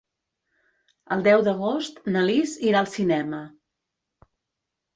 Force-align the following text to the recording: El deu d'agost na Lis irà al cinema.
El 1.15 1.21
deu 1.27 1.43
d'agost 1.49 2.01
na 2.15 2.25
Lis 2.31 2.57
irà 2.71 2.81
al 2.83 2.91
cinema. 2.97 3.45